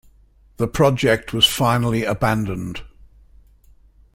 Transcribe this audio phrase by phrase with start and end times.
[0.57, 2.81] The project was finally abandoned.